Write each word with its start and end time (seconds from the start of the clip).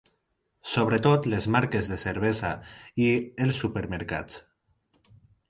Sobretot 0.69 1.27
les 1.33 1.47
marques 1.55 1.89
de 1.91 1.99
cervesa 2.05 2.51
i 3.05 3.11
els 3.47 3.61
supermercats. 3.67 4.43